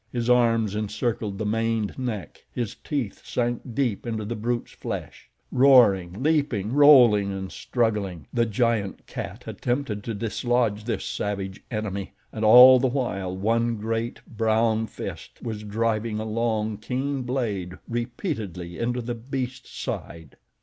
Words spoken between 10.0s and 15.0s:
to dislodge this savage enemy, and all the while one great, brown